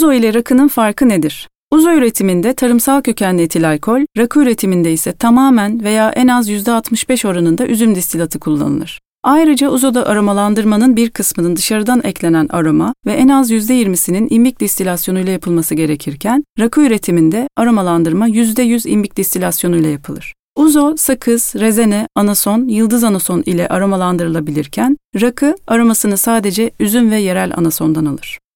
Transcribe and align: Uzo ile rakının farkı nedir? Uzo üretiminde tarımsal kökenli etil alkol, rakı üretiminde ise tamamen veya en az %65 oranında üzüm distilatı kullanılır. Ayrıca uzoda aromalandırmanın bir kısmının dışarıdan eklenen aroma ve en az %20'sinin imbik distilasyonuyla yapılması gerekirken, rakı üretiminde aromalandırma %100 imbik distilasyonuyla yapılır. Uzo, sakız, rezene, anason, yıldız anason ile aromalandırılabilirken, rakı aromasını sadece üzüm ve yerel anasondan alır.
Uzo 0.00 0.12
ile 0.12 0.34
rakının 0.34 0.68
farkı 0.68 1.08
nedir? 1.08 1.48
Uzo 1.70 1.90
üretiminde 1.90 2.54
tarımsal 2.54 3.02
kökenli 3.02 3.42
etil 3.42 3.68
alkol, 3.68 4.00
rakı 4.18 4.40
üretiminde 4.40 4.92
ise 4.92 5.12
tamamen 5.12 5.84
veya 5.84 6.10
en 6.10 6.28
az 6.28 6.50
%65 6.50 7.28
oranında 7.28 7.66
üzüm 7.66 7.94
distilatı 7.94 8.40
kullanılır. 8.40 9.00
Ayrıca 9.24 9.68
uzoda 9.68 10.06
aromalandırmanın 10.06 10.96
bir 10.96 11.10
kısmının 11.10 11.56
dışarıdan 11.56 12.00
eklenen 12.04 12.46
aroma 12.50 12.94
ve 13.06 13.12
en 13.12 13.28
az 13.28 13.50
%20'sinin 13.50 14.26
imbik 14.30 14.60
distilasyonuyla 14.60 15.32
yapılması 15.32 15.74
gerekirken, 15.74 16.44
rakı 16.58 16.80
üretiminde 16.80 17.48
aromalandırma 17.56 18.28
%100 18.28 18.88
imbik 18.88 19.16
distilasyonuyla 19.16 19.90
yapılır. 19.90 20.34
Uzo, 20.56 20.94
sakız, 20.96 21.54
rezene, 21.56 22.06
anason, 22.14 22.68
yıldız 22.68 23.04
anason 23.04 23.42
ile 23.46 23.68
aromalandırılabilirken, 23.68 24.96
rakı 25.20 25.56
aromasını 25.66 26.16
sadece 26.16 26.70
üzüm 26.80 27.10
ve 27.10 27.16
yerel 27.16 27.52
anasondan 27.56 28.04
alır. 28.04 28.40